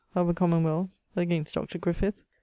Of 0.15 0.27
a 0.27 0.33
Commonwealth. 0.33 0.89
Against 1.15 1.53
Dr. 1.53 1.77
Griffith. 1.77 2.15